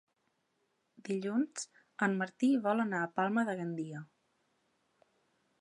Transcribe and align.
Dilluns 1.09 1.67
en 2.07 2.17
Martí 2.23 2.51
vol 2.65 2.83
anar 2.87 3.03
a 3.05 3.13
Palma 3.21 3.47
de 3.51 3.59
Gandia. 3.61 4.05